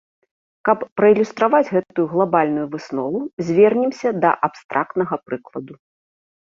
[0.69, 5.73] Каб праілюстраваць гэту глабальную выснову, звернемся да абстрактнага прыкладу.